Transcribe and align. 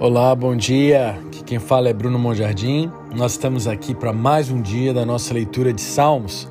Olá, 0.00 0.34
bom 0.34 0.56
dia. 0.56 1.20
Aqui 1.26 1.44
quem 1.44 1.60
fala 1.60 1.88
é 1.88 1.92
Bruno 1.92 2.18
Monjardim. 2.18 2.90
Nós 3.14 3.32
estamos 3.32 3.68
aqui 3.68 3.94
para 3.94 4.12
mais 4.12 4.50
um 4.50 4.60
dia 4.60 4.92
da 4.92 5.06
nossa 5.06 5.32
leitura 5.32 5.72
de 5.72 5.80
Salmos. 5.80 6.48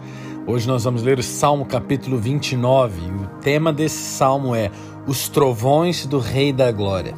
Hoje 0.48 0.66
nós 0.66 0.86
vamos 0.86 1.04
ler 1.04 1.20
o 1.20 1.24
Salmo 1.24 1.66
capítulo 1.66 2.18
29 2.18 3.02
e 3.02 3.12
o 3.12 3.28
tema 3.42 3.74
desse 3.74 3.98
salmo 3.98 4.56
é 4.56 4.72
Os 5.06 5.28
Trovões 5.28 6.06
do 6.06 6.20
Rei 6.20 6.54
da 6.54 6.72
Glória. 6.72 7.16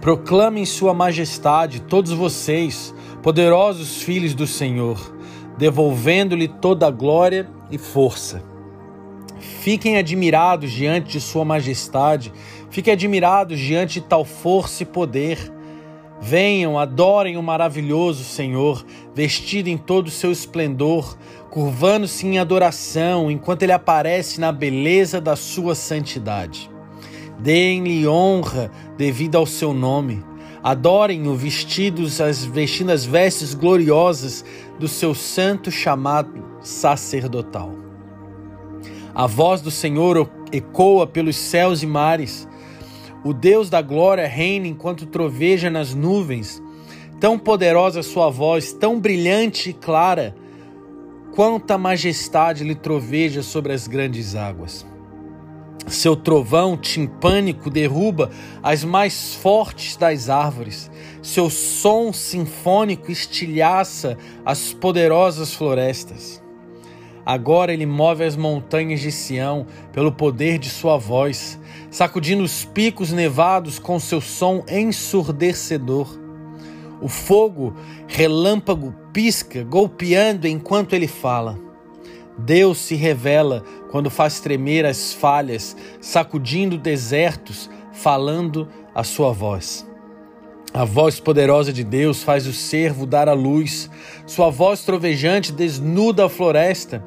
Proclamem 0.00 0.64
Sua 0.64 0.94
Majestade, 0.94 1.82
todos 1.82 2.12
vocês, 2.12 2.94
poderosos 3.22 4.00
filhos 4.00 4.32
do 4.32 4.46
Senhor, 4.46 4.98
devolvendo-lhe 5.58 6.48
toda 6.48 6.86
a 6.86 6.90
glória 6.90 7.46
e 7.70 7.76
força. 7.76 8.49
Fiquem 9.40 9.96
admirados 9.96 10.70
diante 10.70 11.12
de 11.12 11.20
Sua 11.20 11.44
Majestade, 11.44 12.32
fiquem 12.70 12.92
admirados 12.92 13.58
diante 13.58 13.94
de 13.94 14.02
tal 14.02 14.24
força 14.24 14.82
e 14.82 14.86
poder. 14.86 15.50
Venham, 16.20 16.78
adorem 16.78 17.38
o 17.38 17.42
maravilhoso 17.42 18.22
Senhor, 18.22 18.84
vestido 19.14 19.68
em 19.68 19.78
todo 19.78 20.08
o 20.08 20.10
seu 20.10 20.30
esplendor, 20.30 21.16
curvando-se 21.48 22.26
em 22.26 22.38
adoração 22.38 23.30
enquanto 23.30 23.62
ele 23.62 23.72
aparece 23.72 24.38
na 24.38 24.52
beleza 24.52 25.18
da 25.18 25.34
sua 25.34 25.74
santidade. 25.74 26.70
Deem-lhe 27.38 28.06
honra 28.06 28.70
devido 28.98 29.36
ao 29.36 29.46
seu 29.46 29.72
nome. 29.72 30.22
Adorem-o 30.62 31.34
vestidos, 31.34 32.20
as, 32.20 32.44
vestindo 32.44 32.90
as 32.90 33.06
vestes 33.06 33.54
gloriosas 33.54 34.44
do 34.78 34.86
seu 34.86 35.14
santo 35.14 35.70
chamado 35.70 36.44
sacerdotal. 36.60 37.89
A 39.14 39.26
voz 39.26 39.60
do 39.60 39.70
Senhor 39.70 40.30
ecoa 40.52 41.06
pelos 41.06 41.36
céus 41.36 41.82
e 41.82 41.86
mares. 41.86 42.48
O 43.24 43.32
Deus 43.32 43.68
da 43.68 43.82
glória 43.82 44.26
reina 44.26 44.66
enquanto 44.66 45.06
troveja 45.06 45.68
nas 45.68 45.94
nuvens. 45.94 46.62
Tão 47.18 47.38
poderosa 47.38 48.02
sua 48.02 48.30
voz, 48.30 48.72
tão 48.72 48.98
brilhante 48.98 49.70
e 49.70 49.72
clara, 49.74 50.34
quanta 51.34 51.76
majestade 51.76 52.64
lhe 52.64 52.74
troveja 52.74 53.42
sobre 53.42 53.72
as 53.72 53.86
grandes 53.86 54.34
águas. 54.34 54.86
Seu 55.86 56.14
trovão 56.14 56.76
timpânico 56.76 57.68
derruba 57.68 58.30
as 58.62 58.84
mais 58.84 59.34
fortes 59.34 59.96
das 59.96 60.28
árvores. 60.28 60.90
Seu 61.22 61.50
som 61.50 62.12
sinfônico 62.12 63.10
estilhaça 63.10 64.16
as 64.44 64.72
poderosas 64.72 65.52
florestas. 65.52 66.42
Agora 67.30 67.72
ele 67.72 67.86
move 67.86 68.24
as 68.24 68.34
montanhas 68.34 68.98
de 68.98 69.12
Sião 69.12 69.64
pelo 69.92 70.10
poder 70.10 70.58
de 70.58 70.68
sua 70.68 70.96
voz, 70.96 71.60
sacudindo 71.88 72.42
os 72.42 72.64
picos 72.64 73.12
nevados 73.12 73.78
com 73.78 74.00
seu 74.00 74.20
som 74.20 74.64
ensurdecedor. 74.68 76.08
O 77.00 77.06
fogo 77.06 77.72
relâmpago 78.08 78.92
pisca, 79.12 79.62
golpeando 79.62 80.48
enquanto 80.48 80.92
ele 80.92 81.06
fala. 81.06 81.56
Deus 82.36 82.78
se 82.78 82.96
revela 82.96 83.62
quando 83.92 84.10
faz 84.10 84.40
tremer 84.40 84.84
as 84.84 85.12
falhas, 85.12 85.76
sacudindo 86.00 86.76
desertos, 86.76 87.70
falando 87.92 88.66
a 88.92 89.04
sua 89.04 89.30
voz. 89.30 89.88
A 90.72 90.84
voz 90.84 91.18
poderosa 91.18 91.72
de 91.72 91.82
Deus 91.82 92.22
faz 92.22 92.46
o 92.46 92.52
servo 92.52 93.04
dar 93.04 93.28
a 93.28 93.32
luz, 93.32 93.90
sua 94.24 94.50
voz 94.50 94.84
trovejante 94.84 95.52
desnuda 95.52 96.26
a 96.26 96.28
floresta. 96.28 97.04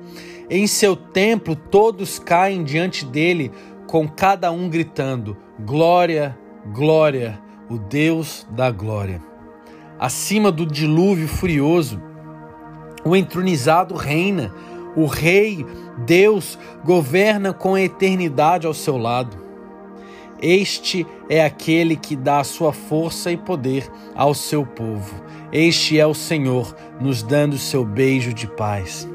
Em 0.50 0.68
seu 0.68 0.98
templo 0.98 1.56
todos 1.56 2.20
caem 2.20 2.64
diante 2.64 3.06
dele, 3.06 3.52
com 3.88 4.06
cada 4.06 4.52
um 4.52 4.70
gritando: 4.70 5.38
Glória, 5.66 6.38
glória, 6.74 7.40
o 7.70 7.78
Deus 7.78 8.46
da 8.52 8.70
glória. 8.70 9.22
Acima 9.98 10.52
do 10.52 10.66
dilúvio 10.66 11.30
furioso, 11.30 12.02
o 13.06 13.16
entronizado 13.16 13.96
reina, 13.96 14.54
o 14.94 15.06
Rei, 15.06 15.66
Deus, 16.06 16.60
governa 16.84 17.54
com 17.54 17.76
a 17.76 17.82
eternidade 17.82 18.68
ao 18.68 18.74
seu 18.74 18.98
lado. 18.98 19.43
Este 20.44 21.08
é 21.30 21.42
aquele 21.42 21.96
que 21.96 22.18
dá 22.18 22.44
sua 22.44 22.74
força 22.74 23.32
e 23.32 23.38
poder 23.38 23.90
ao 24.14 24.34
seu 24.34 24.66
povo. 24.66 25.24
Este 25.54 25.98
é 25.98 26.06
o 26.06 26.14
Senhor, 26.14 26.76
nos 27.00 27.24
dando 27.24 27.58
seu 27.58 27.86
beijo 27.86 28.34
de 28.34 28.46
paz. 28.46 29.08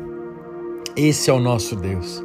Esse 0.97 1.29
é 1.29 1.33
o 1.35 1.39
nosso 1.39 1.77
Deus. 1.77 2.25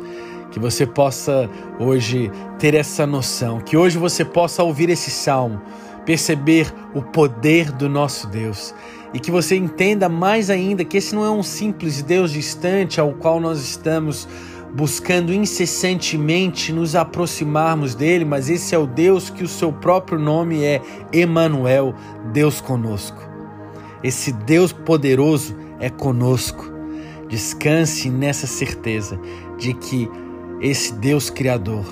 Que 0.52 0.58
você 0.58 0.88
possa 0.88 1.50
hoje 1.82 2.32
ter 2.58 2.76
essa 2.76 3.06
noção, 3.06 3.60
que 3.60 3.76
hoje 3.76 3.98
você 3.98 4.24
possa 4.24 4.64
ouvir 4.64 4.90
esse 4.90 5.12
salmo, 5.12 5.62
perceber 6.06 6.74
o 6.96 7.02
poder 7.02 7.74
do 7.74 7.90
nosso 7.90 8.28
Deus 8.28 8.74
e 9.14 9.20
que 9.20 9.30
você 9.30 9.58
entenda 9.58 10.08
mais 10.08 10.50
ainda 10.50 10.86
que 10.86 10.98
esse 10.98 11.14
não 11.14 11.26
é 11.26 11.30
um 11.30 11.44
simples 11.44 12.02
Deus 12.02 12.32
distante 12.32 13.02
ao 13.02 13.12
qual 13.14 13.40
nós 13.40 13.62
estamos 13.62 14.28
buscando 14.74 15.32
incessantemente 15.34 16.74
nos 16.74 16.96
aproximarmos 16.96 17.94
dele, 17.94 18.26
mas 18.26 18.50
esse 18.50 18.74
é 18.74 18.78
o 18.78 18.88
Deus 18.88 19.30
que 19.30 19.44
o 19.44 19.48
seu 19.48 19.72
próprio 19.72 20.18
nome 20.18 20.64
é 20.64 20.82
Emanuel, 21.12 21.94
Deus 22.32 22.60
conosco. 22.60 23.22
Esse 24.04 24.32
Deus 24.32 24.74
poderoso 24.74 25.56
é 25.80 25.90
conosco. 25.90 26.72
Descanse 27.30 28.10
nessa 28.10 28.48
certeza 28.48 29.20
de 29.58 29.74
que 29.74 30.10
esse 30.60 30.94
Deus 30.94 31.30
criador 31.30 31.86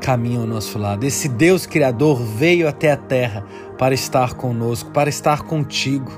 caminha 0.00 0.40
ao 0.40 0.46
nosso 0.46 0.78
lado. 0.78 1.04
Esse 1.04 1.28
Deus 1.28 1.64
criador 1.64 2.22
veio 2.22 2.68
até 2.68 2.92
a 2.92 2.96
terra 2.96 3.44
para 3.78 3.94
estar 3.94 4.34
conosco, 4.34 4.90
para 4.90 5.08
estar 5.08 5.42
contigo. 5.42 6.12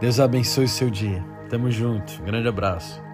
Deus 0.00 0.18
abençoe 0.18 0.64
o 0.64 0.68
seu 0.68 0.90
dia. 0.90 1.24
Tamo 1.48 1.70
junto. 1.70 2.22
Grande 2.22 2.48
abraço. 2.48 3.09